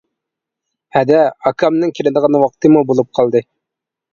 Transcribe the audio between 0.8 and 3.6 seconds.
-ھەدە، ئاكامنىڭ كېلىدىغان ۋاقتىمۇ بولۇپ قالدى.